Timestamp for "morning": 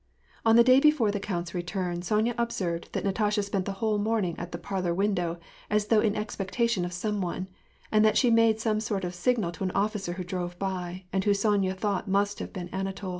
3.99-4.33